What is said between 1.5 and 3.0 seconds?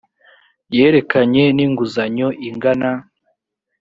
n inguzanyo ingana